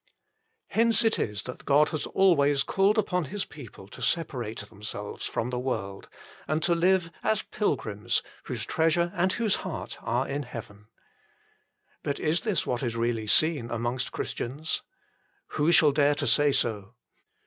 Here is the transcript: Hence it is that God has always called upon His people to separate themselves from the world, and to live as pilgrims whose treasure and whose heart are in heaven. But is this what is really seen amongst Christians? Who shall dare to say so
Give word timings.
Hence 0.69 1.03
it 1.03 1.19
is 1.19 1.43
that 1.43 1.63
God 1.63 1.89
has 1.89 2.07
always 2.07 2.63
called 2.63 2.97
upon 2.97 3.25
His 3.25 3.45
people 3.45 3.87
to 3.89 4.01
separate 4.01 4.61
themselves 4.61 5.27
from 5.27 5.51
the 5.51 5.59
world, 5.59 6.09
and 6.47 6.63
to 6.63 6.73
live 6.73 7.11
as 7.21 7.43
pilgrims 7.43 8.23
whose 8.45 8.65
treasure 8.65 9.11
and 9.13 9.33
whose 9.33 9.57
heart 9.57 9.99
are 10.01 10.27
in 10.27 10.41
heaven. 10.41 10.87
But 12.01 12.19
is 12.19 12.39
this 12.41 12.65
what 12.65 12.81
is 12.81 12.95
really 12.95 13.27
seen 13.27 13.69
amongst 13.69 14.11
Christians? 14.11 14.81
Who 15.49 15.71
shall 15.71 15.91
dare 15.91 16.15
to 16.15 16.25
say 16.25 16.51
so 16.51 16.95